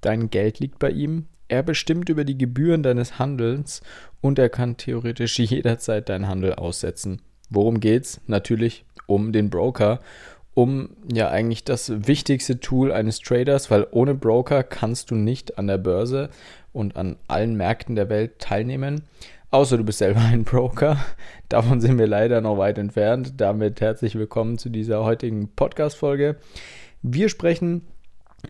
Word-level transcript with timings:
Dein 0.00 0.30
Geld 0.30 0.60
liegt 0.60 0.78
bei 0.78 0.90
ihm. 0.90 1.26
Er 1.48 1.62
bestimmt 1.62 2.08
über 2.08 2.24
die 2.24 2.38
Gebühren 2.38 2.82
deines 2.82 3.18
Handelns 3.18 3.82
und 4.20 4.38
er 4.38 4.48
kann 4.48 4.76
theoretisch 4.76 5.38
jederzeit 5.38 6.08
deinen 6.08 6.28
Handel 6.28 6.54
aussetzen. 6.54 7.22
Worum 7.50 7.80
geht's? 7.80 8.20
Natürlich 8.26 8.84
um 9.06 9.32
den 9.32 9.50
Broker, 9.50 10.00
um 10.54 10.90
ja 11.12 11.28
eigentlich 11.28 11.64
das 11.64 12.06
wichtigste 12.06 12.60
Tool 12.60 12.92
eines 12.92 13.18
Traders, 13.18 13.70
weil 13.70 13.86
ohne 13.90 14.14
Broker 14.14 14.62
kannst 14.62 15.10
du 15.10 15.16
nicht 15.16 15.58
an 15.58 15.66
der 15.66 15.78
Börse 15.78 16.30
und 16.72 16.96
an 16.96 17.16
allen 17.26 17.56
Märkten 17.56 17.96
der 17.96 18.08
Welt 18.08 18.38
teilnehmen. 18.38 19.02
Außer 19.50 19.76
du 19.76 19.84
bist 19.84 19.98
selber 19.98 20.20
ein 20.32 20.44
Broker. 20.44 21.04
Davon 21.48 21.80
sind 21.80 21.98
wir 21.98 22.06
leider 22.06 22.40
noch 22.40 22.58
weit 22.58 22.78
entfernt. 22.78 23.34
Damit 23.38 23.80
herzlich 23.80 24.14
willkommen 24.14 24.58
zu 24.58 24.68
dieser 24.68 25.02
heutigen 25.02 25.48
Podcast-Folge. 25.48 26.36
Wir 27.02 27.28
sprechen 27.28 27.82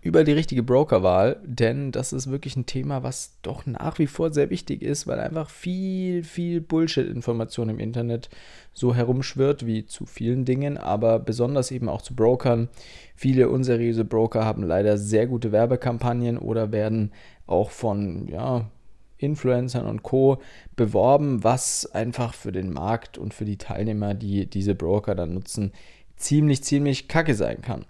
über 0.02 0.24
die 0.24 0.32
richtige 0.32 0.62
Brokerwahl, 0.62 1.40
denn 1.44 1.92
das 1.92 2.12
ist 2.12 2.30
wirklich 2.30 2.56
ein 2.56 2.66
Thema, 2.66 3.02
was 3.02 3.36
doch 3.42 3.66
nach 3.66 3.98
wie 3.98 4.06
vor 4.06 4.32
sehr 4.32 4.50
wichtig 4.50 4.82
ist, 4.82 5.06
weil 5.06 5.18
einfach 5.18 5.50
viel, 5.50 6.22
viel 6.24 6.60
Bullshit-Information 6.60 7.68
im 7.68 7.78
Internet 7.78 8.28
so 8.72 8.94
herumschwirrt 8.94 9.66
wie 9.66 9.86
zu 9.86 10.06
vielen 10.06 10.44
Dingen, 10.44 10.78
aber 10.78 11.18
besonders 11.18 11.70
eben 11.70 11.88
auch 11.88 12.02
zu 12.02 12.14
Brokern. 12.14 12.68
Viele 13.14 13.48
unseriöse 13.48 14.04
Broker 14.04 14.44
haben 14.44 14.62
leider 14.62 14.96
sehr 14.96 15.26
gute 15.26 15.52
Werbekampagnen 15.52 16.38
oder 16.38 16.72
werden 16.72 17.12
auch 17.46 17.70
von 17.70 18.28
ja, 18.28 18.70
Influencern 19.18 19.86
und 19.86 20.02
Co. 20.02 20.40
beworben, 20.76 21.44
was 21.44 21.86
einfach 21.92 22.34
für 22.34 22.52
den 22.52 22.72
Markt 22.72 23.18
und 23.18 23.34
für 23.34 23.44
die 23.44 23.58
Teilnehmer, 23.58 24.14
die 24.14 24.46
diese 24.46 24.74
Broker 24.74 25.14
dann 25.14 25.34
nutzen, 25.34 25.72
ziemlich, 26.16 26.62
ziemlich 26.64 27.08
kacke 27.08 27.34
sein 27.34 27.60
kann. 27.62 27.84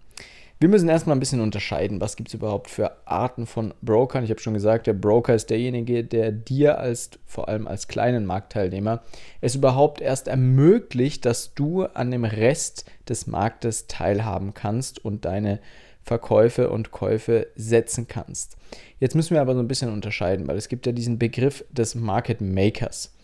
Wir 0.62 0.69
müssen 0.69 0.91
erstmal 0.91 1.16
ein 1.16 1.20
bisschen 1.20 1.41
unterscheiden, 1.41 2.02
was 2.02 2.16
gibt 2.16 2.28
es 2.28 2.34
überhaupt 2.34 2.68
für 2.68 2.95
Arten 3.06 3.46
von 3.46 3.73
Brokern. 3.80 4.24
Ich 4.24 4.30
habe 4.30 4.42
schon 4.42 4.52
gesagt, 4.52 4.87
der 4.87 4.92
Broker 4.92 5.34
ist 5.34 5.48
derjenige, 5.48 6.05
der 6.05 6.32
dir 6.32 6.78
als 6.78 7.12
vor 7.24 7.48
allem 7.48 7.66
als 7.66 7.88
kleinen 7.88 8.26
Marktteilnehmer 8.26 9.02
es 9.40 9.54
überhaupt 9.54 10.02
erst 10.02 10.29
ermöglicht, 10.29 11.24
dass 11.24 11.54
du 11.54 11.84
an 11.84 12.10
dem 12.10 12.26
Rest 12.26 12.84
des 13.09 13.26
Marktes 13.26 13.87
teilhaben 13.87 14.52
kannst 14.52 15.02
und 15.02 15.24
deine 15.24 15.60
Verkäufe 16.02 16.68
und 16.68 16.90
Käufe 16.90 17.46
setzen 17.54 18.06
kannst. 18.06 18.59
Jetzt 18.99 19.15
müssen 19.15 19.32
wir 19.32 19.40
aber 19.40 19.54
so 19.54 19.60
ein 19.60 19.68
bisschen 19.68 19.90
unterscheiden, 19.90 20.46
weil 20.46 20.59
es 20.59 20.68
gibt 20.68 20.84
ja 20.84 20.93
diesen 20.93 21.18
Begriff 21.18 21.65
des 21.71 21.95
Market 21.95 22.43
Makers. 22.43 23.16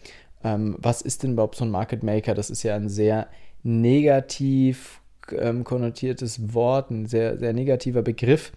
Ähm, 0.42 0.76
was 0.78 1.02
ist 1.02 1.22
denn 1.22 1.32
überhaupt 1.32 1.56
so 1.56 1.66
ein 1.66 1.70
Market 1.70 2.02
Maker? 2.02 2.32
Das 2.32 2.48
ist 2.48 2.62
ja 2.62 2.76
ein 2.76 2.88
sehr 2.88 3.28
negativ 3.62 5.02
ähm, 5.38 5.64
konnotiertes 5.64 6.54
Wort, 6.54 6.90
ein 6.90 7.06
sehr, 7.06 7.38
sehr 7.38 7.52
negativer 7.52 8.02
Begriff. 8.02 8.52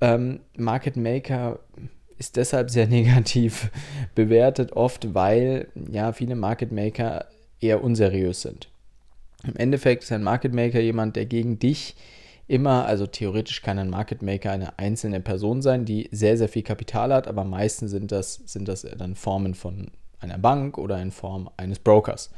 Ähm, 0.00 0.40
Market 0.56 0.96
Maker 0.96 1.60
ist 2.18 2.36
deshalb 2.36 2.70
sehr 2.70 2.86
negativ 2.88 3.70
bewertet, 4.14 4.72
oft 4.72 5.14
weil 5.14 5.68
ja 5.90 6.12
viele 6.12 6.36
Market 6.36 6.72
Maker 6.72 7.26
eher 7.60 7.82
unseriös 7.82 8.42
sind. 8.42 8.68
Im 9.44 9.56
Endeffekt 9.56 10.04
ist 10.04 10.12
ein 10.12 10.22
Market 10.22 10.54
Maker 10.54 10.80
jemand, 10.80 11.16
der 11.16 11.26
gegen 11.26 11.58
dich 11.58 11.96
immer, 12.48 12.86
also 12.86 13.06
theoretisch 13.06 13.62
kann 13.62 13.78
ein 13.78 13.90
Market 13.90 14.22
Maker 14.22 14.50
eine 14.50 14.78
einzelne 14.78 15.20
Person 15.20 15.62
sein, 15.62 15.84
die 15.84 16.08
sehr, 16.12 16.36
sehr 16.36 16.48
viel 16.48 16.62
Kapital 16.62 17.12
hat, 17.12 17.26
aber 17.26 17.44
meistens 17.44 17.90
sind 17.90 18.12
das, 18.12 18.34
sind 18.46 18.68
das 18.68 18.82
dann 18.82 19.14
Formen 19.14 19.54
von 19.54 19.90
einer 20.20 20.38
Bank 20.38 20.78
oder 20.78 21.00
in 21.00 21.10
Form 21.10 21.50
eines 21.56 21.78
Brokers. 21.78 22.30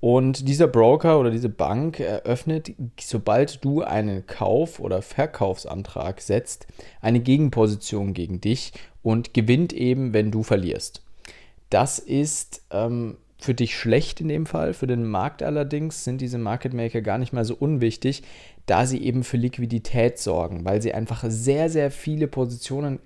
Und 0.00 0.46
dieser 0.46 0.68
Broker 0.68 1.18
oder 1.18 1.30
diese 1.30 1.48
Bank 1.48 2.00
eröffnet, 2.00 2.72
sobald 3.00 3.64
du 3.64 3.82
einen 3.82 4.26
Kauf- 4.26 4.78
oder 4.78 5.00
Verkaufsantrag 5.00 6.20
setzt, 6.20 6.66
eine 7.00 7.20
Gegenposition 7.20 8.12
gegen 8.12 8.40
dich 8.40 8.72
und 9.02 9.32
gewinnt 9.32 9.72
eben, 9.72 10.12
wenn 10.12 10.30
du 10.30 10.42
verlierst. 10.42 11.02
Das 11.70 11.98
ist 11.98 12.62
ähm, 12.70 13.16
für 13.38 13.54
dich 13.54 13.76
schlecht 13.76 14.20
in 14.20 14.28
dem 14.28 14.46
Fall. 14.46 14.74
Für 14.74 14.86
den 14.86 15.06
Markt 15.06 15.42
allerdings 15.42 16.04
sind 16.04 16.20
diese 16.20 16.38
Market 16.38 16.74
Maker 16.74 17.00
gar 17.00 17.18
nicht 17.18 17.32
mal 17.32 17.44
so 17.44 17.54
unwichtig, 17.54 18.22
da 18.66 18.86
sie 18.86 19.02
eben 19.02 19.24
für 19.24 19.36
Liquidität 19.36 20.18
sorgen, 20.18 20.64
weil 20.64 20.82
sie 20.82 20.92
einfach 20.92 21.24
sehr, 21.26 21.70
sehr 21.70 21.90
viele 21.90 22.28
Positionen 22.28 22.98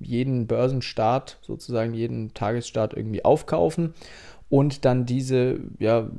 jeden 0.00 0.46
Börsenstart, 0.46 1.38
sozusagen 1.42 1.92
jeden 1.92 2.32
Tagesstart 2.32 2.94
irgendwie 2.94 3.24
aufkaufen 3.24 3.92
und 4.52 4.84
dann 4.84 5.06
diese 5.06 5.60
ja 5.78 6.10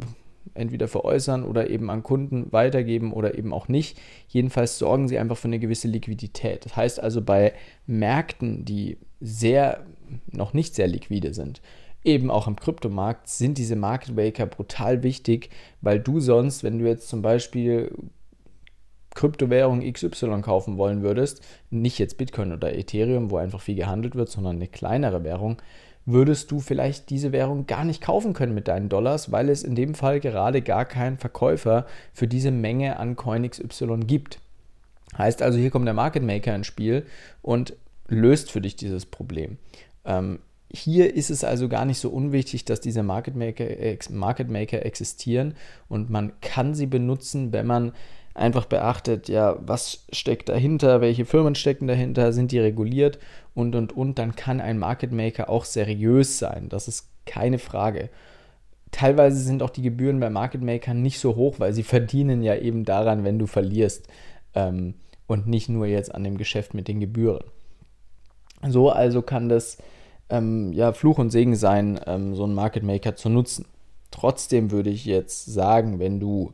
entweder 0.56 0.88
veräußern 0.88 1.44
oder 1.44 1.70
eben 1.70 1.92
an 1.92 2.02
Kunden 2.02 2.52
weitergeben 2.52 3.14
oder 3.14 3.38
eben 3.38 3.54
auch 3.54 3.68
nicht. 3.68 4.00
Jedenfalls 4.28 4.80
sorgen 4.80 5.08
sie 5.08 5.20
einfach 5.20 5.38
für 5.38 5.50
eine 5.50 5.60
gewisse 5.60 5.88
Liquidität. 5.88 6.66
Das 6.66 6.76
heißt 6.76 7.00
also 7.00 7.22
bei 7.22 7.54
Märkten, 7.86 8.66
die 8.66 8.98
sehr 9.22 9.86
noch 10.32 10.56
nicht 10.56 10.74
sehr 10.74 10.88
liquide 10.88 11.36
sind, 11.36 11.62
eben 12.04 12.32
auch 12.32 12.48
im 12.48 12.56
Kryptomarkt 12.56 13.28
sind 13.28 13.60
diese 13.60 13.76
Market 13.76 14.16
Maker 14.16 14.48
brutal 14.48 15.04
wichtig, 15.04 15.52
weil 15.82 16.00
du 16.00 16.20
sonst, 16.20 16.64
wenn 16.64 16.80
du 16.80 16.88
jetzt 16.88 17.10
zum 17.10 17.22
Beispiel 17.22 17.96
Kryptowährung 19.14 19.82
XY 19.82 20.42
kaufen 20.42 20.80
wollen 20.80 21.04
würdest, 21.04 21.46
nicht 21.70 22.00
jetzt 22.00 22.18
Bitcoin 22.18 22.52
oder 22.52 22.76
Ethereum, 22.76 23.30
wo 23.30 23.38
einfach 23.38 23.62
viel 23.62 23.76
gehandelt 23.76 24.16
wird, 24.16 24.30
sondern 24.30 24.56
eine 24.56 24.68
kleinere 24.68 25.24
Währung, 25.24 25.62
würdest 26.06 26.52
du 26.52 26.59
vielleicht 26.59 27.09
diese 27.09 27.31
Währung 27.31 27.66
gar 27.66 27.86
nicht 27.86 28.02
kaufen 28.02 28.34
können 28.34 28.53
mit 28.53 28.68
deinen 28.68 28.90
Dollars, 28.90 29.31
weil 29.31 29.50
es 29.50 29.64
in 29.64 29.75
dem 29.75 29.96
Fall 29.96 30.19
gerade 30.19 30.62
gar 30.62 30.86
keinen 30.86 31.18
Verkäufer 31.18 31.86
für 32.14 32.28
diese 32.28 32.52
Menge 32.52 33.00
an 33.00 33.16
Coin 33.16 33.50
XY 33.50 34.02
gibt. 34.06 34.40
Heißt 35.18 35.41
also, 35.41 35.58
hier 35.59 35.69
kommt 35.69 35.86
der 35.86 35.94
Market 35.94 36.24
Maker 36.24 36.56
ins 36.56 36.68
Spiel 36.68 37.06
und 37.41 37.75
löst 38.08 38.52
für 38.52 38.62
dich 38.62 38.75
dieses 38.75 39.06
Problem. 39.06 39.58
Ähm, 40.06 40.40
hier 40.75 41.14
ist 41.14 41.30
es 41.30 41.44
also 41.44 41.69
gar 41.69 41.86
nicht 41.86 42.00
so 42.00 42.09
unwichtig, 42.09 42.66
dass 42.66 42.81
diese 42.81 43.03
Market 43.03 43.35
Maker, 43.35 43.66
Market 44.09 44.50
Maker 44.50 44.85
existieren 44.85 45.53
und 45.88 46.09
man 46.09 46.34
kann 46.41 46.74
sie 46.74 46.88
benutzen, 46.88 47.53
wenn 47.53 47.68
man 47.68 47.91
einfach 48.34 48.66
beachtet, 48.66 49.30
ja, 49.30 49.58
was 49.62 50.06
steckt 50.12 50.50
dahinter, 50.50 51.02
welche 51.02 51.25
Firmen 51.25 51.53
stecken 51.53 51.88
dahinter, 51.88 52.34
sind 52.34 52.52
die 52.52 52.59
reguliert 52.59 53.20
und 53.56 53.75
und 53.75 53.96
und, 53.96 54.19
dann 54.19 54.36
kann 54.36 54.62
ein 54.62 54.80
Market 54.80 55.12
Maker 55.12 55.50
auch 55.50 55.66
seriös 55.66 56.40
sein. 56.40 56.69
Das 56.69 56.88
ist 56.88 57.09
keine 57.25 57.59
Frage. 57.59 58.09
Teilweise 58.91 59.40
sind 59.40 59.64
auch 59.64 59.69
die 59.69 59.81
Gebühren 59.81 60.19
bei 60.19 60.30
Market 60.30 60.62
Makern 60.62 61.02
nicht 61.02 61.19
so 61.19 61.36
hoch, 61.36 61.56
weil 61.59 61.74
sie 61.74 61.84
verdienen 61.84 62.44
ja 62.44 62.56
eben 62.56 62.86
daran, 62.86 63.24
wenn 63.24 63.40
du 63.40 63.47
verlierst 63.47 64.08
ähm, 64.53 64.96
und 65.25 65.47
nicht 65.47 65.69
nur 65.69 65.88
jetzt 65.88 66.14
an 66.14 66.24
dem 66.24 66.38
Geschäft 66.38 66.74
mit 66.74 66.88
den 66.88 67.00
Gebühren. 67.00 67.44
So 68.68 68.90
also 68.90 69.22
kann 69.22 69.50
das 69.50 69.78
ähm, 70.30 70.74
ja 70.74 70.94
Fluch 70.94 71.18
und 71.18 71.31
Segen 71.31 71.56
sein, 71.56 72.00
ähm, 72.06 72.35
so 72.35 72.44
einen 72.44 72.53
Market 72.53 72.84
Maker 72.84 73.16
zu 73.16 73.30
nutzen. 73.30 73.66
Trotzdem 74.12 74.72
würde 74.72 74.91
ich 74.91 75.06
jetzt 75.06 75.46
sagen, 75.46 76.00
wenn 76.00 76.20
du 76.20 76.53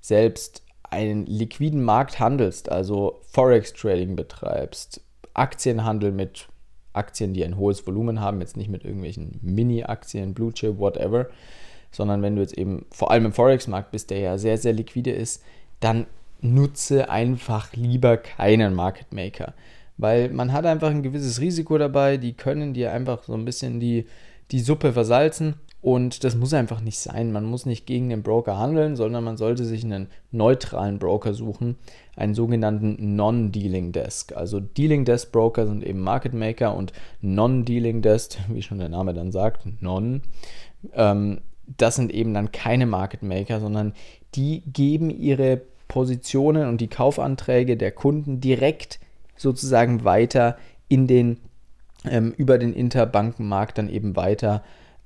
selbst 0.00 0.62
einen 0.82 1.26
liquiden 1.26 1.82
Markt 1.82 2.18
handelst, 2.18 2.70
also 2.70 3.20
Forex 3.22 3.72
Trading 3.72 4.16
betreibst, 4.16 5.00
Aktienhandel 5.40 6.12
mit 6.12 6.48
Aktien, 6.92 7.32
die 7.32 7.44
ein 7.44 7.56
hohes 7.56 7.86
Volumen 7.86 8.20
haben, 8.20 8.40
jetzt 8.40 8.56
nicht 8.56 8.68
mit 8.68 8.84
irgendwelchen 8.84 9.38
Mini-Aktien, 9.42 10.34
Blue 10.34 10.52
Chip, 10.52 10.78
whatever, 10.78 11.28
sondern 11.90 12.20
wenn 12.22 12.36
du 12.36 12.42
jetzt 12.42 12.58
eben 12.58 12.84
vor 12.90 13.10
allem 13.10 13.26
im 13.26 13.32
Forex-Markt 13.32 13.90
bist, 13.90 14.10
der 14.10 14.18
ja 14.18 14.38
sehr, 14.38 14.58
sehr 14.58 14.72
liquide 14.72 15.12
ist, 15.12 15.42
dann 15.80 16.06
nutze 16.42 17.08
einfach 17.08 17.72
lieber 17.74 18.16
keinen 18.16 18.74
Market 18.74 19.12
Maker, 19.12 19.54
weil 19.96 20.28
man 20.30 20.52
hat 20.52 20.66
einfach 20.66 20.90
ein 20.90 21.02
gewisses 21.02 21.40
Risiko 21.40 21.78
dabei, 21.78 22.16
die 22.16 22.34
können 22.34 22.74
dir 22.74 22.92
einfach 22.92 23.22
so 23.22 23.34
ein 23.34 23.44
bisschen 23.44 23.80
die, 23.80 24.06
die 24.50 24.60
Suppe 24.60 24.92
versalzen 24.92 25.54
und 25.82 26.24
das 26.24 26.34
muss 26.36 26.52
einfach 26.52 26.80
nicht 26.80 26.98
sein. 26.98 27.32
Man 27.32 27.44
muss 27.44 27.64
nicht 27.64 27.86
gegen 27.86 28.10
den 28.10 28.22
Broker 28.22 28.58
handeln, 28.58 28.96
sondern 28.96 29.24
man 29.24 29.38
sollte 29.38 29.64
sich 29.64 29.82
einen 29.82 30.08
neutralen 30.30 30.98
Broker 30.98 31.32
suchen, 31.32 31.76
einen 32.16 32.34
sogenannten 32.34 33.16
Non-Dealing 33.16 33.92
Desk. 33.92 34.34
Also 34.36 34.60
Dealing 34.60 35.06
Desk 35.06 35.32
Broker 35.32 35.66
sind 35.66 35.82
eben 35.82 36.00
Market 36.00 36.34
Maker 36.34 36.76
und 36.76 36.92
Non-Dealing 37.22 38.02
Desk, 38.02 38.36
wie 38.48 38.62
schon 38.62 38.78
der 38.78 38.90
Name 38.90 39.14
dann 39.14 39.32
sagt, 39.32 39.66
Non, 39.80 40.22
ähm, 40.92 41.40
das 41.78 41.96
sind 41.96 42.12
eben 42.12 42.34
dann 42.34 42.52
keine 42.52 42.84
Market 42.84 43.22
Maker, 43.22 43.60
sondern 43.60 43.94
die 44.34 44.62
geben 44.66 45.08
ihre 45.08 45.62
Positionen 45.88 46.68
und 46.68 46.80
die 46.80 46.88
Kaufanträge 46.88 47.76
der 47.76 47.92
Kunden 47.92 48.40
direkt 48.40 49.00
sozusagen 49.36 50.04
weiter 50.04 50.56
in 50.88 51.06
den 51.06 51.38
ähm, 52.04 52.32
über 52.36 52.58
den 52.58 52.72
Interbankenmarkt 52.72 53.78
dann 53.78 53.88
eben 53.88 54.16
weiter 54.16 54.62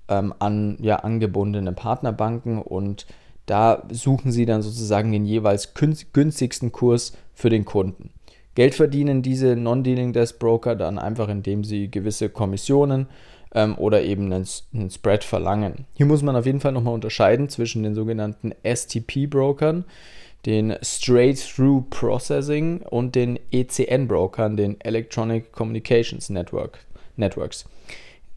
ähm, 0.08 0.34
an 0.38 0.76
ja, 0.80 0.96
angebundene 0.96 1.72
Partnerbanken 1.72 2.60
und 2.60 3.06
da 3.46 3.82
suchen 3.90 4.32
sie 4.32 4.46
dann 4.46 4.62
sozusagen 4.62 5.12
den 5.12 5.26
jeweils 5.26 5.74
günstigsten 5.74 6.72
Kurs 6.72 7.12
für 7.34 7.50
den 7.50 7.64
Kunden. 7.64 8.10
Geld 8.54 8.74
verdienen 8.74 9.22
diese 9.22 9.56
Non-Dealing 9.56 10.12
Desk 10.12 10.38
Broker 10.38 10.76
dann 10.76 10.98
einfach, 10.98 11.28
indem 11.28 11.64
sie 11.64 11.90
gewisse 11.90 12.28
Kommissionen 12.28 13.08
ähm, 13.52 13.76
oder 13.76 14.02
eben 14.02 14.32
einen, 14.32 14.46
einen, 14.72 14.90
Spread 14.90 15.24
verlangen. 15.24 15.86
Hier 15.94 16.06
muss 16.06 16.22
man 16.22 16.36
auf 16.36 16.46
jeden 16.46 16.60
Fall 16.60 16.72
nochmal 16.72 16.94
unterscheiden 16.94 17.48
zwischen 17.48 17.82
den 17.82 17.94
sogenannten 17.94 18.52
STP-Brokern, 18.62 19.84
den 20.46 20.76
Straight-Through 20.82 21.86
Processing 21.90 22.82
und 22.82 23.14
den 23.14 23.38
ECN-Brokern, 23.50 24.56
den 24.56 24.80
Electronic 24.80 25.52
Communications 25.52 26.30
Network, 26.30 26.78
Networks. 27.16 27.64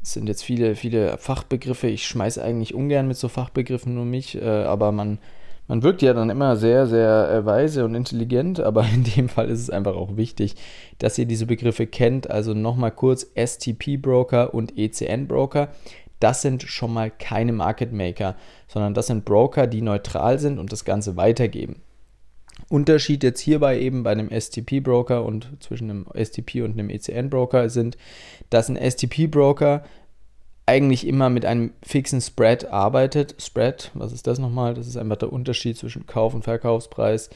Es 0.07 0.13
sind 0.13 0.29
jetzt 0.29 0.43
viele, 0.43 0.75
viele 0.75 1.17
Fachbegriffe. 1.17 1.87
Ich 1.87 2.07
schmeiße 2.07 2.41
eigentlich 2.41 2.73
ungern 2.73 3.09
mit 3.09 3.17
so 3.17 3.27
Fachbegriffen 3.27 3.93
nur 3.93 4.05
mich, 4.05 4.41
äh, 4.41 4.63
aber 4.63 4.93
man, 4.93 5.19
man 5.67 5.83
wirkt 5.83 6.01
ja 6.01 6.13
dann 6.13 6.29
immer 6.29 6.55
sehr, 6.55 6.87
sehr 6.87 7.29
äh, 7.29 7.45
weise 7.45 7.83
und 7.83 7.93
intelligent, 7.93 8.61
aber 8.61 8.85
in 8.93 9.03
dem 9.03 9.27
Fall 9.27 9.49
ist 9.49 9.59
es 9.59 9.69
einfach 9.69 9.97
auch 9.97 10.15
wichtig, 10.15 10.55
dass 10.99 11.17
ihr 11.17 11.25
diese 11.25 11.45
Begriffe 11.45 11.87
kennt. 11.87 12.29
Also 12.31 12.53
nochmal 12.53 12.91
kurz 12.91 13.27
STP-Broker 13.35 14.53
und 14.53 14.77
ECN-Broker. 14.77 15.67
Das 16.21 16.41
sind 16.41 16.63
schon 16.63 16.93
mal 16.93 17.11
keine 17.11 17.51
Market 17.51 17.91
Maker, 17.91 18.37
sondern 18.69 18.93
das 18.93 19.07
sind 19.07 19.25
Broker, 19.25 19.67
die 19.67 19.81
neutral 19.81 20.39
sind 20.39 20.57
und 20.57 20.71
das 20.71 20.85
Ganze 20.85 21.17
weitergeben. 21.17 21.81
Unterschied 22.69 23.23
jetzt 23.23 23.39
hierbei 23.39 23.79
eben 23.79 24.03
bei 24.03 24.11
einem 24.11 24.29
STP-Broker 24.29 25.23
und 25.23 25.51
zwischen 25.59 25.89
einem 25.89 26.05
STP 26.13 26.63
und 26.63 26.73
einem 26.73 26.89
ECN-Broker 26.89 27.69
sind, 27.69 27.97
dass 28.49 28.69
ein 28.69 28.77
STP-Broker 28.77 29.83
eigentlich 30.65 31.07
immer 31.07 31.29
mit 31.29 31.45
einem 31.45 31.71
fixen 31.81 32.19
Spread 32.19 32.65
arbeitet. 32.65 33.35
Spread, 33.41 33.91
was 33.93 34.11
ist 34.11 34.27
das 34.27 34.37
nochmal? 34.37 34.73
Das 34.73 34.85
ist 34.85 34.97
einfach 34.97 35.15
der 35.15 35.31
Unterschied 35.31 35.77
zwischen 35.77 36.05
Kauf- 36.05 36.33
und 36.33 36.43
Verkaufspreis, 36.43 37.29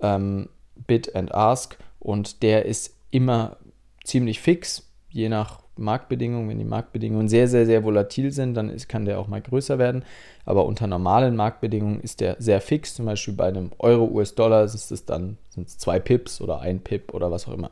ähm, 0.00 0.50
Bid 0.86 1.16
and 1.16 1.32
Ask 1.34 1.78
und 1.98 2.42
der 2.42 2.66
ist 2.66 2.94
immer 3.10 3.56
ziemlich 4.04 4.40
fix, 4.40 4.90
je 5.08 5.30
nach 5.30 5.63
Marktbedingungen, 5.76 6.48
wenn 6.48 6.58
die 6.58 6.64
Marktbedingungen 6.64 7.28
sehr, 7.28 7.48
sehr, 7.48 7.66
sehr 7.66 7.84
volatil 7.84 8.30
sind, 8.30 8.54
dann 8.54 8.70
ist, 8.70 8.88
kann 8.88 9.04
der 9.04 9.18
auch 9.18 9.26
mal 9.26 9.40
größer 9.40 9.78
werden. 9.78 10.04
Aber 10.44 10.66
unter 10.66 10.86
normalen 10.86 11.36
Marktbedingungen 11.36 12.00
ist 12.00 12.20
der 12.20 12.36
sehr 12.38 12.60
fix. 12.60 12.94
Zum 12.94 13.06
Beispiel 13.06 13.34
bei 13.34 13.48
einem 13.48 13.72
Euro-US-Dollar 13.78 14.64
ist 14.64 14.90
es 14.90 15.04
dann 15.04 15.36
sind 15.48 15.68
es 15.68 15.78
zwei 15.78 15.98
Pips 15.98 16.40
oder 16.40 16.60
ein 16.60 16.80
Pip 16.80 17.12
oder 17.14 17.30
was 17.30 17.48
auch 17.48 17.54
immer. 17.54 17.70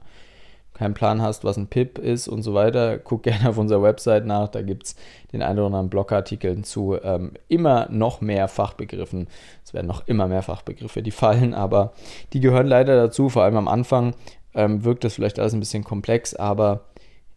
Keinen 0.74 0.94
Plan 0.94 1.20
hast, 1.20 1.44
was 1.44 1.58
ein 1.58 1.66
Pip 1.66 1.98
ist 1.98 2.28
und 2.28 2.42
so 2.42 2.54
weiter, 2.54 2.98
guck 2.98 3.22
gerne 3.24 3.50
auf 3.50 3.58
unserer 3.58 3.82
Website 3.82 4.26
nach. 4.26 4.48
Da 4.48 4.62
gibt 4.62 4.86
es 4.86 4.96
den 5.32 5.42
einen 5.42 5.58
oder 5.58 5.66
anderen 5.66 5.90
Blogartikel 5.90 6.62
zu 6.64 6.96
ähm, 7.02 7.32
immer 7.48 7.88
noch 7.90 8.20
mehr 8.20 8.48
Fachbegriffen. 8.48 9.28
Es 9.64 9.74
werden 9.74 9.86
noch 9.86 10.08
immer 10.08 10.28
mehr 10.28 10.42
Fachbegriffe, 10.42 11.02
die 11.02 11.10
fallen, 11.10 11.54
aber 11.54 11.92
die 12.32 12.40
gehören 12.40 12.66
leider 12.66 12.96
dazu. 12.96 13.28
Vor 13.28 13.44
allem 13.44 13.56
am 13.56 13.68
Anfang 13.68 14.14
ähm, 14.54 14.84
wirkt 14.84 15.04
das 15.04 15.14
vielleicht 15.14 15.38
alles 15.38 15.52
ein 15.52 15.60
bisschen 15.60 15.84
komplex, 15.84 16.34
aber 16.34 16.84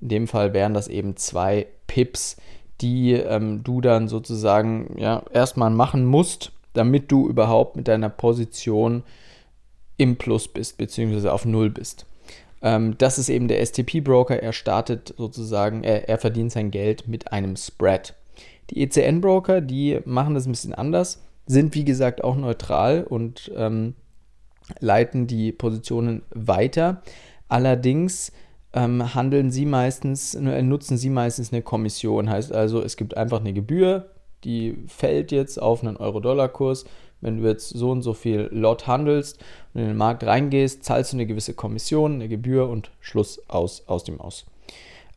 in 0.05 0.09
dem 0.09 0.27
Fall 0.27 0.53
wären 0.53 0.75
das 0.75 0.87
eben 0.87 1.17
zwei 1.17 1.65
Pips, 1.87 2.37
die 2.79 3.13
ähm, 3.13 3.63
du 3.63 3.81
dann 3.81 4.07
sozusagen 4.07 4.95
ja, 4.99 5.23
erstmal 5.33 5.71
machen 5.71 6.05
musst, 6.05 6.51
damit 6.73 7.11
du 7.11 7.27
überhaupt 7.27 7.75
mit 7.75 7.87
deiner 7.87 8.09
Position 8.09 9.01
im 9.97 10.17
Plus 10.17 10.47
bist, 10.47 10.77
beziehungsweise 10.77 11.33
auf 11.33 11.43
Null 11.43 11.71
bist. 11.71 12.05
Ähm, 12.61 12.95
das 12.99 13.17
ist 13.17 13.29
eben 13.29 13.47
der 13.47 13.65
STP-Broker. 13.65 14.43
Er 14.43 14.53
startet 14.53 15.15
sozusagen, 15.17 15.83
er, 15.83 16.07
er 16.07 16.19
verdient 16.19 16.51
sein 16.51 16.69
Geld 16.69 17.07
mit 17.07 17.31
einem 17.31 17.55
Spread. 17.55 18.13
Die 18.69 18.83
ECN-Broker, 18.83 19.59
die 19.59 20.01
machen 20.05 20.35
das 20.35 20.45
ein 20.45 20.51
bisschen 20.51 20.75
anders, 20.75 21.23
sind 21.47 21.73
wie 21.73 21.85
gesagt 21.85 22.23
auch 22.23 22.35
neutral 22.35 23.05
und 23.09 23.51
ähm, 23.55 23.95
leiten 24.79 25.25
die 25.25 25.51
Positionen 25.51 26.21
weiter. 26.29 27.01
Allerdings 27.47 28.31
ähm, 28.75 29.15
handeln 29.15 29.51
sie 29.51 29.65
meistens, 29.65 30.35
äh, 30.35 30.61
nutzen 30.61 30.97
sie 30.97 31.09
meistens 31.09 31.51
eine 31.51 31.61
Kommission. 31.61 32.29
Heißt 32.29 32.53
also, 32.53 32.81
es 32.81 32.97
gibt 32.97 33.15
einfach 33.15 33.39
eine 33.39 33.53
Gebühr, 33.53 34.11
die 34.43 34.77
fällt 34.87 35.31
jetzt 35.31 35.59
auf 35.59 35.81
einen 35.81 35.97
Euro-Dollar-Kurs. 35.97 36.85
Wenn 37.21 37.41
du 37.41 37.47
jetzt 37.47 37.69
so 37.69 37.91
und 37.91 38.01
so 38.01 38.13
viel 38.13 38.49
Lot 38.51 38.85
handelst 38.85 39.39
und 39.73 39.81
in 39.81 39.87
den 39.87 39.97
Markt 39.97 40.25
reingehst, 40.25 40.83
zahlst 40.83 41.13
du 41.13 41.17
eine 41.17 41.25
gewisse 41.25 41.53
Kommission, 41.53 42.15
eine 42.15 42.27
Gebühr 42.27 42.67
und 42.69 42.91
Schluss 42.99 43.41
aus, 43.47 43.87
aus 43.87 44.03
dem 44.03 44.19
Aus. 44.19 44.45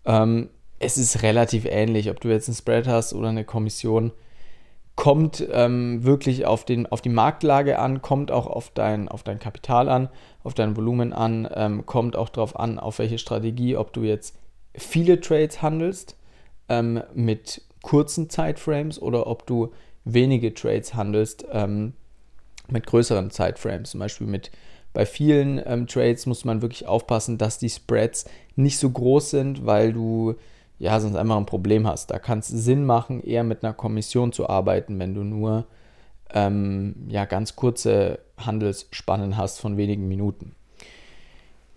Ähm, 0.06 0.48
es 0.78 0.96
ist 0.96 1.22
relativ 1.22 1.66
ähnlich, 1.66 2.08
ob 2.08 2.20
du 2.20 2.28
jetzt 2.28 2.48
einen 2.48 2.54
Spread 2.54 2.86
hast 2.86 3.12
oder 3.12 3.28
eine 3.28 3.44
Kommission 3.44 4.12
kommt 4.98 5.46
ähm, 5.52 6.02
wirklich 6.02 6.44
auf, 6.44 6.64
den, 6.64 6.86
auf 6.86 7.00
die 7.00 7.08
Marktlage 7.08 7.78
an, 7.78 8.02
kommt 8.02 8.32
auch 8.32 8.48
auf 8.48 8.72
dein, 8.74 9.06
auf 9.06 9.22
dein 9.22 9.38
Kapital 9.38 9.88
an, 9.88 10.08
auf 10.42 10.54
dein 10.54 10.76
Volumen 10.76 11.12
an, 11.12 11.48
ähm, 11.54 11.86
kommt 11.86 12.16
auch 12.16 12.28
darauf 12.28 12.58
an, 12.58 12.80
auf 12.80 12.98
welche 12.98 13.18
Strategie, 13.18 13.76
ob 13.76 13.92
du 13.92 14.02
jetzt 14.02 14.36
viele 14.74 15.20
Trades 15.20 15.62
handelst 15.62 16.16
ähm, 16.68 17.00
mit 17.14 17.62
kurzen 17.80 18.28
Zeitframes 18.28 19.00
oder 19.00 19.28
ob 19.28 19.46
du 19.46 19.72
wenige 20.04 20.52
Trades 20.52 20.94
handelst 20.94 21.46
ähm, 21.52 21.92
mit 22.66 22.84
größeren 22.84 23.30
Zeitframes. 23.30 23.92
Zum 23.92 24.00
Beispiel 24.00 24.26
mit 24.26 24.50
bei 24.94 25.06
vielen 25.06 25.62
ähm, 25.64 25.86
Trades 25.86 26.26
muss 26.26 26.44
man 26.44 26.60
wirklich 26.60 26.88
aufpassen, 26.88 27.38
dass 27.38 27.58
die 27.58 27.70
Spreads 27.70 28.24
nicht 28.56 28.78
so 28.78 28.90
groß 28.90 29.30
sind, 29.30 29.64
weil 29.64 29.92
du 29.92 30.34
ja, 30.78 30.98
sonst 31.00 31.16
einfach 31.16 31.36
ein 31.36 31.46
Problem 31.46 31.86
hast. 31.86 32.10
Da 32.10 32.18
kann 32.18 32.38
es 32.38 32.48
Sinn 32.48 32.84
machen, 32.84 33.22
eher 33.22 33.44
mit 33.44 33.64
einer 33.64 33.74
Kommission 33.74 34.32
zu 34.32 34.48
arbeiten, 34.48 34.98
wenn 34.98 35.14
du 35.14 35.24
nur 35.24 35.66
ähm, 36.32 36.94
ja, 37.08 37.24
ganz 37.24 37.56
kurze 37.56 38.20
Handelsspannen 38.38 39.36
hast 39.36 39.60
von 39.60 39.76
wenigen 39.76 40.06
Minuten. 40.08 40.54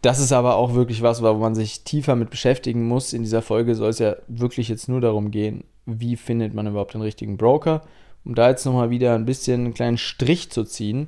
Das 0.01 0.19
ist 0.19 0.33
aber 0.33 0.55
auch 0.55 0.73
wirklich 0.73 1.01
was, 1.01 1.21
wo 1.21 1.33
man 1.33 1.55
sich 1.55 1.83
tiefer 1.83 2.15
mit 2.15 2.31
beschäftigen 2.31 2.87
muss. 2.87 3.13
In 3.13 3.21
dieser 3.21 3.41
Folge 3.41 3.75
soll 3.75 3.89
es 3.89 3.99
ja 3.99 4.15
wirklich 4.27 4.67
jetzt 4.67 4.89
nur 4.89 4.99
darum 4.99 5.31
gehen, 5.31 5.63
wie 5.85 6.15
findet 6.15 6.53
man 6.53 6.67
überhaupt 6.67 6.93
den 6.93 7.01
richtigen 7.01 7.37
Broker. 7.37 7.83
Um 8.23 8.35
da 8.35 8.49
jetzt 8.49 8.65
nochmal 8.65 8.89
wieder 8.89 9.15
ein 9.15 9.25
bisschen 9.25 9.65
einen 9.65 9.73
kleinen 9.73 9.97
Strich 9.97 10.51
zu 10.51 10.63
ziehen. 10.63 11.07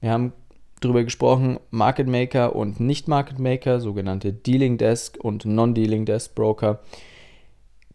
Wir 0.00 0.10
haben 0.10 0.32
darüber 0.80 1.04
gesprochen, 1.04 1.58
Market 1.70 2.06
Maker 2.06 2.56
und 2.56 2.80
Nicht-Market 2.80 3.38
Maker, 3.38 3.80
sogenannte 3.80 4.32
Dealing 4.32 4.78
Desk 4.78 5.18
und 5.20 5.44
Non-Dealing 5.44 6.06
Desk 6.06 6.34
Broker 6.34 6.80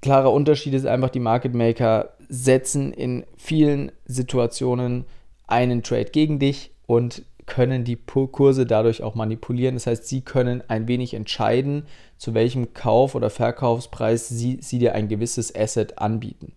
klarer 0.06 0.32
Unterschied 0.32 0.76
ist 0.76 0.86
einfach, 0.86 1.10
die 1.10 1.20
Market 1.20 1.56
Maker 1.56 2.12
setzen 2.30 2.94
in 2.94 3.26
vielen 3.38 3.92
Situationen 4.06 5.06
einen 5.48 5.82
Trade 5.82 6.12
gegen 6.12 6.38
dich 6.38 6.70
und 6.86 7.24
können 7.48 7.84
die 7.84 7.96
Kurse 7.96 8.68
dadurch 8.68 9.02
auch 9.02 9.16
manipulieren. 9.16 9.74
Das 9.74 9.88
heißt, 9.88 10.08
sie 10.08 10.22
können 10.22 10.64
ein 10.68 10.88
wenig 10.88 11.16
entscheiden, 11.16 11.88
zu 12.20 12.36
welchem 12.36 12.76
Kauf- 12.76 13.16
oder 13.16 13.32
Verkaufspreis 13.32 14.30
sie, 14.30 14.60
sie 14.62 14.78
dir 14.78 14.94
ein 14.94 15.08
gewisses 15.08 15.56
Asset 15.56 15.98
anbieten. 15.98 16.54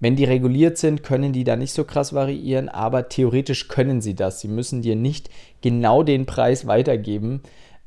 Wenn 0.00 0.16
die 0.16 0.24
reguliert 0.24 0.76
sind, 0.76 1.04
können 1.04 1.32
die 1.32 1.44
da 1.44 1.54
nicht 1.54 1.72
so 1.72 1.84
krass 1.84 2.12
variieren, 2.12 2.68
aber 2.68 3.08
theoretisch 3.08 3.68
können 3.68 4.00
sie 4.00 4.14
das. 4.14 4.40
Sie 4.40 4.48
müssen 4.48 4.82
dir 4.82 4.96
nicht 4.96 5.30
genau 5.60 6.02
den 6.02 6.26
Preis 6.26 6.66
weitergeben 6.66 7.42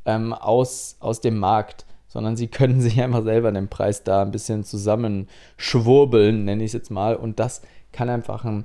ähm, 0.05 0.31
aus, 0.31 0.95
aus 1.01 1.19
dem 1.19 1.37
Markt 1.37 1.85
sondern 2.15 2.37
sie 2.37 2.47
können 2.59 2.79
sich 2.79 3.01
einfach 3.01 3.23
selber 3.23 3.51
den 3.51 3.67
Preis 3.67 4.05
da 4.05 4.21
ein 4.21 4.31
bisschen 4.31 4.63
zusammenschwurbeln, 4.63 6.45
nenne 6.45 6.63
ich 6.63 6.69
es 6.69 6.73
jetzt 6.73 6.89
mal. 6.89 7.13
Und 7.13 7.41
das 7.41 7.61
kann 7.91 8.07
einfach 8.09 8.45
ein 8.45 8.63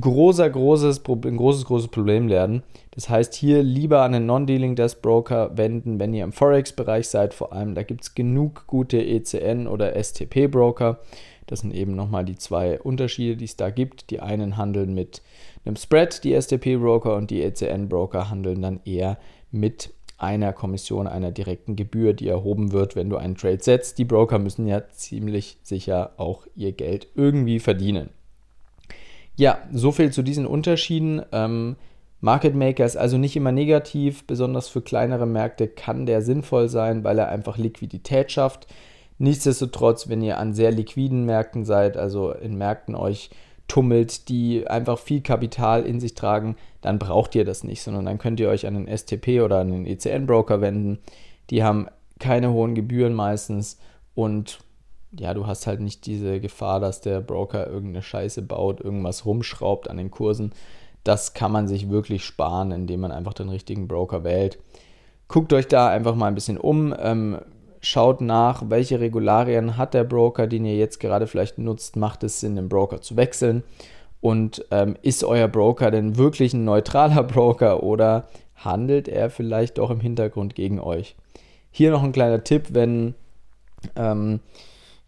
großer, 0.00 0.50
großes, 0.50 1.02
ein 1.06 1.36
großes, 1.36 1.66
großes 1.66 1.88
Problem 1.88 2.28
werden. 2.28 2.64
Das 2.90 3.08
heißt, 3.08 3.32
hier 3.34 3.62
lieber 3.62 4.02
an 4.02 4.14
einen 4.14 4.26
Non-Dealing 4.26 4.74
Desk 4.74 5.00
Broker 5.00 5.56
wenden, 5.56 6.00
wenn 6.00 6.12
ihr 6.12 6.24
im 6.24 6.32
Forex-Bereich 6.32 7.06
seid. 7.06 7.32
Vor 7.32 7.52
allem, 7.52 7.76
da 7.76 7.84
gibt 7.84 8.02
es 8.02 8.16
genug 8.16 8.66
gute 8.66 9.00
ECN 9.00 9.68
oder 9.68 9.94
STP-Broker. 9.94 10.98
Das 11.46 11.60
sind 11.60 11.72
eben 11.72 11.94
nochmal 11.94 12.24
die 12.24 12.38
zwei 12.38 12.80
Unterschiede, 12.80 13.36
die 13.36 13.44
es 13.44 13.56
da 13.56 13.70
gibt. 13.70 14.10
Die 14.10 14.18
einen 14.18 14.56
handeln 14.56 14.94
mit 14.94 15.22
einem 15.64 15.76
Spread, 15.76 16.24
die 16.24 16.34
STP-Broker, 16.34 17.14
und 17.14 17.30
die 17.30 17.40
ECN-Broker 17.42 18.30
handeln 18.30 18.62
dann 18.62 18.80
eher 18.84 19.16
mit 19.52 19.92
einer 20.20 20.52
Kommission, 20.52 21.06
einer 21.06 21.32
direkten 21.32 21.76
Gebühr, 21.76 22.12
die 22.12 22.28
erhoben 22.28 22.72
wird, 22.72 22.94
wenn 22.94 23.08
du 23.08 23.16
einen 23.16 23.36
Trade 23.36 23.62
setzt. 23.62 23.98
Die 23.98 24.04
Broker 24.04 24.38
müssen 24.38 24.66
ja 24.66 24.88
ziemlich 24.90 25.58
sicher 25.62 26.12
auch 26.18 26.46
ihr 26.54 26.72
Geld 26.72 27.08
irgendwie 27.14 27.58
verdienen. 27.58 28.10
Ja, 29.36 29.58
so 29.72 29.92
viel 29.92 30.12
zu 30.12 30.22
diesen 30.22 30.46
Unterschieden. 30.46 31.22
Ähm, 31.32 31.76
Market 32.20 32.54
Maker 32.54 32.84
ist 32.84 32.96
also 32.96 33.16
nicht 33.16 33.34
immer 33.34 33.52
negativ, 33.52 34.26
besonders 34.26 34.68
für 34.68 34.82
kleinere 34.82 35.26
Märkte 35.26 35.68
kann 35.68 36.04
der 36.04 36.20
sinnvoll 36.20 36.68
sein, 36.68 37.02
weil 37.02 37.18
er 37.18 37.30
einfach 37.30 37.56
Liquidität 37.56 38.30
schafft. 38.30 38.66
Nichtsdestotrotz, 39.16 40.08
wenn 40.08 40.22
ihr 40.22 40.38
an 40.38 40.52
sehr 40.52 40.70
liquiden 40.70 41.24
Märkten 41.24 41.64
seid, 41.64 41.96
also 41.96 42.32
in 42.32 42.56
Märkten 42.56 42.94
euch 42.94 43.30
tummelt, 43.70 44.28
die 44.28 44.66
einfach 44.66 44.98
viel 44.98 45.20
Kapital 45.20 45.84
in 45.84 46.00
sich 46.00 46.16
tragen, 46.16 46.56
dann 46.80 46.98
braucht 46.98 47.36
ihr 47.36 47.44
das 47.44 47.62
nicht, 47.62 47.82
sondern 47.82 48.04
dann 48.04 48.18
könnt 48.18 48.40
ihr 48.40 48.48
euch 48.48 48.66
an 48.66 48.74
den 48.74 48.98
STP 48.98 49.42
oder 49.42 49.60
an 49.60 49.70
den 49.70 49.86
ECN-Broker 49.86 50.60
wenden. 50.60 50.98
Die 51.50 51.62
haben 51.62 51.86
keine 52.18 52.52
hohen 52.52 52.74
Gebühren 52.74 53.14
meistens 53.14 53.78
und 54.16 54.58
ja, 55.12 55.34
du 55.34 55.46
hast 55.46 55.68
halt 55.68 55.80
nicht 55.80 56.04
diese 56.06 56.40
Gefahr, 56.40 56.80
dass 56.80 57.00
der 57.00 57.20
Broker 57.20 57.68
irgendeine 57.68 58.02
Scheiße 58.02 58.42
baut, 58.42 58.80
irgendwas 58.80 59.24
rumschraubt 59.24 59.88
an 59.88 59.98
den 59.98 60.10
Kursen. 60.10 60.52
Das 61.04 61.32
kann 61.32 61.52
man 61.52 61.68
sich 61.68 61.90
wirklich 61.90 62.24
sparen, 62.24 62.72
indem 62.72 63.00
man 63.00 63.12
einfach 63.12 63.34
den 63.34 63.50
richtigen 63.50 63.86
Broker 63.86 64.24
wählt. 64.24 64.58
Guckt 65.28 65.52
euch 65.52 65.68
da 65.68 65.88
einfach 65.88 66.16
mal 66.16 66.26
ein 66.26 66.34
bisschen 66.34 66.58
um. 66.58 66.92
Ähm, 66.98 67.38
schaut 67.80 68.20
nach, 68.20 68.64
welche 68.68 69.00
Regularien 69.00 69.76
hat 69.76 69.94
der 69.94 70.04
Broker, 70.04 70.46
den 70.46 70.64
ihr 70.64 70.76
jetzt 70.76 71.00
gerade 71.00 71.26
vielleicht 71.26 71.58
nutzt, 71.58 71.96
macht 71.96 72.22
es 72.24 72.40
Sinn, 72.40 72.56
den 72.56 72.68
Broker 72.68 73.00
zu 73.00 73.16
wechseln. 73.16 73.62
Und 74.20 74.66
ähm, 74.70 74.96
ist 75.00 75.24
euer 75.24 75.48
Broker 75.48 75.90
denn 75.90 76.16
wirklich 76.16 76.52
ein 76.52 76.64
neutraler 76.64 77.22
Broker 77.24 77.82
oder 77.82 78.28
handelt 78.54 79.08
er 79.08 79.30
vielleicht 79.30 79.78
doch 79.78 79.90
im 79.90 80.00
Hintergrund 80.00 80.54
gegen 80.54 80.78
euch? 80.78 81.16
Hier 81.70 81.90
noch 81.90 82.02
ein 82.02 82.12
kleiner 82.12 82.44
Tipp, 82.44 82.68
wenn 82.72 83.14
ähm, 83.96 84.40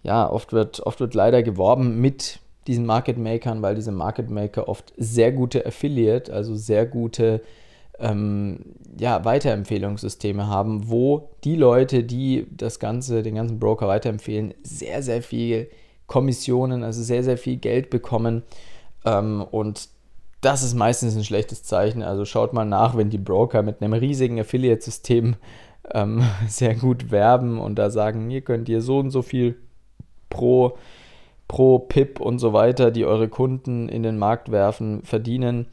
ja, 0.03 0.31
oft 0.31 0.53
wird, 0.53 0.81
oft 0.81 1.01
wird 1.01 1.15
leider 1.15 1.43
geworben 1.43 2.01
mit 2.01 2.41
diesen 2.67 2.87
Market 2.87 3.19
Makern, 3.19 3.61
weil 3.61 3.75
diese 3.75 3.93
Market 3.93 4.31
Maker 4.31 4.69
oft 4.69 4.93
sehr 4.97 5.33
gute 5.33 5.67
Affiliate, 5.67 6.33
also 6.33 6.55
sehr 6.55 6.87
gute 6.87 7.43
ähm, 7.99 8.61
ja, 8.99 9.25
Weiterempfehlungssysteme 9.25 10.47
haben, 10.47 10.89
wo 10.89 11.31
die 11.45 11.57
Leute, 11.57 12.05
die 12.05 12.47
das 12.51 12.79
Ganze, 12.79 13.23
den 13.23 13.35
ganzen 13.35 13.59
Broker 13.59 13.89
weiterempfehlen, 13.89 14.55
sehr, 14.63 15.03
sehr 15.03 15.23
viel 15.23 15.69
Kommissionen, 16.07 16.83
also 16.83 17.03
sehr, 17.03 17.23
sehr 17.23 17.39
viel 17.39 17.57
Geld 17.57 17.91
bekommen. 17.91 18.43
Ähm, 19.05 19.45
und 19.51 19.89
das 20.41 20.63
ist 20.63 20.75
meistens 20.75 21.17
ein 21.17 21.25
schlechtes 21.25 21.63
Zeichen. 21.63 22.03
Also 22.03 22.25
schaut 22.25 22.53
mal 22.53 22.65
nach, 22.65 22.97
wenn 22.97 23.11
die 23.11 23.19
Broker 23.19 23.63
mit 23.63 23.81
einem 23.81 23.93
riesigen 23.95 24.41
Affiliate-System 24.41 25.37
ähm, 25.95 26.23
sehr 26.49 26.75
gut 26.75 27.11
werben 27.11 27.59
und 27.59 27.77
da 27.77 27.91
sagen, 27.91 28.29
hier 28.29 28.43
könnt 28.43 28.69
ihr 28.69 28.83
so 28.83 28.99
und 28.99 29.11
so 29.11 29.23
viel 29.23 29.57
pro, 30.29 30.77
pro 31.49 31.79
PIP 31.79 32.21
und 32.21 32.39
so 32.39 32.53
weiter, 32.53 32.91
die 32.91 33.05
eure 33.05 33.29
Kunden 33.29 33.89
in 33.89 34.03
den 34.03 34.19
Markt 34.19 34.51
werfen, 34.51 35.03
verdienen. 35.05 35.67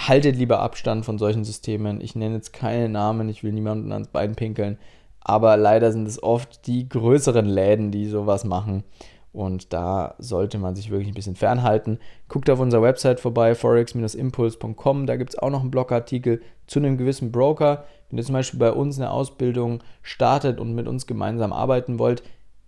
Haltet 0.00 0.36
lieber 0.36 0.60
Abstand 0.60 1.04
von 1.04 1.18
solchen 1.18 1.44
Systemen. 1.44 2.00
Ich 2.00 2.14
nenne 2.14 2.36
jetzt 2.36 2.52
keine 2.52 2.88
Namen, 2.88 3.28
ich 3.28 3.42
will 3.42 3.52
niemanden 3.52 3.92
ans 3.92 4.08
Bein 4.08 4.36
pinkeln, 4.36 4.78
aber 5.20 5.56
leider 5.56 5.92
sind 5.92 6.06
es 6.06 6.22
oft 6.22 6.66
die 6.66 6.88
größeren 6.88 7.46
Läden, 7.46 7.90
die 7.90 8.06
sowas 8.06 8.44
machen. 8.44 8.84
Und 9.32 9.72
da 9.72 10.14
sollte 10.18 10.58
man 10.58 10.74
sich 10.74 10.90
wirklich 10.90 11.08
ein 11.08 11.14
bisschen 11.14 11.36
fernhalten. 11.36 11.98
Guckt 12.28 12.48
auf 12.48 12.60
unserer 12.60 12.82
Website 12.82 13.20
vorbei, 13.20 13.54
forex-impuls.com. 13.54 15.06
Da 15.06 15.16
gibt 15.16 15.30
es 15.30 15.38
auch 15.38 15.50
noch 15.50 15.60
einen 15.60 15.70
Blogartikel 15.70 16.40
zu 16.66 16.78
einem 16.78 16.96
gewissen 16.96 17.30
Broker. 17.30 17.84
Wenn 18.08 18.18
ihr 18.18 18.24
zum 18.24 18.32
Beispiel 18.32 18.58
bei 18.58 18.72
uns 18.72 18.98
eine 18.98 19.10
Ausbildung 19.10 19.82
startet 20.02 20.58
und 20.58 20.74
mit 20.74 20.88
uns 20.88 21.06
gemeinsam 21.06 21.52
arbeiten 21.52 21.98
wollt, 21.98 22.22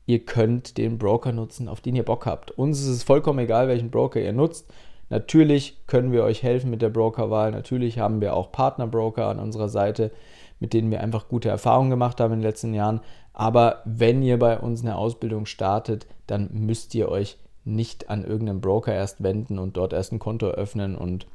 ihr 0.07 0.25
könnt 0.25 0.77
den 0.77 0.99
Broker 0.99 1.33
nutzen, 1.33 1.69
auf 1.69 1.81
den 1.81 1.97
ihr 1.97 2.05
Bock 2.05 2.27
habt. 2.27 2.51
Uns 2.51 2.81
ist 2.81 2.89
es 2.89 3.03
vollkommen 3.03 3.39
egal, 3.39 3.69
welchen 3.69 3.91
Broker 3.91 4.21
ihr 4.21 4.33
nutzt. 4.33 4.71
Natürlich 5.11 5.87
können 5.87 6.13
wir 6.13 6.23
euch 6.23 6.43
helfen 6.43 6.71
mit 6.71 6.81
der 6.83 6.89
Brokerwahl. 6.89 7.51
Natürlich 7.51 7.99
haben 7.99 8.21
wir 8.21 8.35
auch 8.35 8.53
Partnerbroker 8.53 9.27
an 9.27 9.41
unserer 9.41 9.69
Seite, 9.69 10.13
mit 10.61 10.73
denen 10.73 10.91
wir 10.91 11.01
einfach 11.01 11.29
gute 11.29 11.49
Erfahrungen 11.49 11.91
gemacht 11.91 12.21
haben 12.21 12.33
in 12.33 12.39
den 12.39 12.49
letzten 12.49 12.73
Jahren. 12.73 13.01
Aber 13.33 13.83
wenn 13.85 14.23
ihr 14.23 14.39
bei 14.39 14.59
uns 14.59 14.83
eine 14.83 14.97
Ausbildung 14.97 15.47
startet, 15.47 16.07
dann 16.27 16.49
müsst 16.53 16.95
ihr 16.95 17.09
euch 17.09 17.39
nicht 17.65 18.09
an 18.09 18.25
irgendeinen 18.25 18.61
Broker 18.61 18.95
erst 18.95 19.23
wenden 19.23 19.59
und 19.59 19.77
dort 19.77 19.93
erst 19.93 20.13
ein 20.13 20.19
Konto 20.19 20.47
öffnen 20.47 20.97
und 20.97 21.27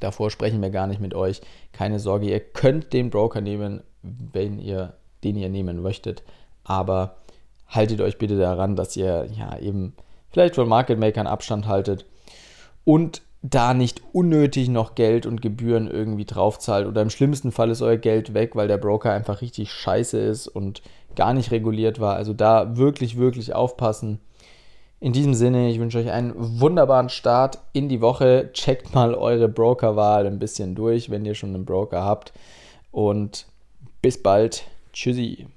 davor 0.00 0.30
sprechen 0.30 0.62
wir 0.62 0.70
gar 0.70 0.86
nicht 0.86 1.00
mit 1.00 1.14
euch. 1.14 1.42
Keine 1.72 1.98
Sorge, 1.98 2.26
ihr 2.26 2.40
könnt 2.40 2.92
den 2.92 3.10
Broker 3.10 3.40
nehmen, 3.40 3.82
wenn 4.02 4.58
ihr 4.58 4.94
den 5.22 5.36
ihr 5.36 5.48
nehmen 5.48 5.80
möchtet, 5.80 6.22
aber 6.64 7.16
haltet 7.68 8.00
euch 8.00 8.18
bitte 8.18 8.38
daran, 8.38 8.76
dass 8.76 8.96
ihr 8.96 9.26
ja 9.32 9.58
eben 9.58 9.94
vielleicht 10.30 10.54
von 10.54 10.68
Market 10.68 10.98
Makern 10.98 11.26
Abstand 11.26 11.66
haltet 11.66 12.04
und 12.84 13.22
da 13.42 13.74
nicht 13.74 14.00
unnötig 14.12 14.70
noch 14.70 14.94
Geld 14.94 15.26
und 15.26 15.42
Gebühren 15.42 15.86
irgendwie 15.90 16.24
draufzahlt 16.24 16.86
oder 16.86 17.02
im 17.02 17.10
schlimmsten 17.10 17.52
Fall 17.52 17.70
ist 17.70 17.82
euer 17.82 17.98
Geld 17.98 18.32
weg, 18.32 18.56
weil 18.56 18.68
der 18.68 18.78
Broker 18.78 19.12
einfach 19.12 19.42
richtig 19.42 19.70
scheiße 19.70 20.18
ist 20.18 20.48
und 20.48 20.80
gar 21.14 21.34
nicht 21.34 21.50
reguliert 21.50 22.00
war. 22.00 22.16
Also 22.16 22.32
da 22.32 22.78
wirklich, 22.78 23.18
wirklich 23.18 23.54
aufpassen. 23.54 24.20
In 25.00 25.12
diesem 25.12 25.34
Sinne, 25.34 25.68
ich 25.68 25.78
wünsche 25.78 25.98
euch 25.98 26.10
einen 26.10 26.32
wunderbaren 26.34 27.10
Start 27.10 27.58
in 27.74 27.90
die 27.90 28.00
Woche. 28.00 28.48
Checkt 28.54 28.94
mal 28.94 29.14
eure 29.14 29.48
Brokerwahl 29.48 30.26
ein 30.26 30.38
bisschen 30.38 30.74
durch, 30.74 31.10
wenn 31.10 31.26
ihr 31.26 31.34
schon 31.34 31.54
einen 31.54 31.66
Broker 31.66 32.02
habt. 32.02 32.32
Und 32.90 33.46
bis 34.00 34.22
bald. 34.22 34.64
Tschüssi. 34.94 35.48